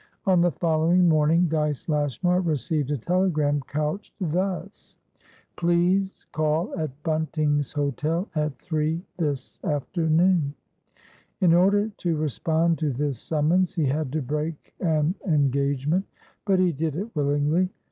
On 0.25 0.41
the 0.41 0.49
following 0.53 1.07
morning, 1.07 1.47
Dyce 1.47 1.87
Lashmar 1.87 2.41
received 2.41 2.89
a 2.89 2.97
telegram, 2.97 3.61
couched 3.67 4.15
thus: 4.19 4.95
"Please 5.57 6.25
call 6.31 6.73
at 6.75 6.89
Bunting's 7.03 7.71
Hotel 7.71 8.27
at 8.33 8.57
3 8.57 8.99
this 9.17 9.59
afternoon." 9.63 10.55
In 11.41 11.53
order 11.53 11.89
to 11.97 12.15
respond 12.17 12.79
to 12.79 12.89
this 12.91 13.19
summons, 13.19 13.75
he 13.75 13.85
had 13.85 14.11
to 14.13 14.23
break 14.23 14.73
an 14.79 15.13
engagement; 15.27 16.05
but 16.45 16.57
he 16.57 16.71
did 16.71 16.95
it 16.95 17.15
willingly. 17.15 17.69